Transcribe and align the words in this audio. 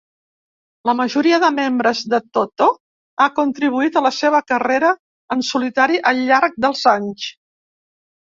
La 0.89 0.93
majoria 0.99 1.37
de 1.41 1.49
membres 1.57 1.99
de 2.13 2.19
Toto 2.37 2.69
ha 3.25 3.27
contribuït 3.41 3.99
a 4.01 4.03
la 4.07 4.11
seva 4.21 4.41
carrera 4.53 4.91
en 5.37 5.45
solitari 5.51 6.01
al 6.13 6.23
llarg 6.31 6.57
dels 6.65 6.81
anys. 6.97 7.29